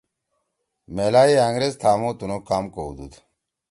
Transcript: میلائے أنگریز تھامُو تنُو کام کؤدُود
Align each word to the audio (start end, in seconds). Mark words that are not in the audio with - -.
میلائے 0.95 1.33
أنگریز 1.47 1.73
تھامُو 1.81 2.09
تنُو 2.19 2.37
کام 2.47 2.63
کؤدُود 2.73 3.13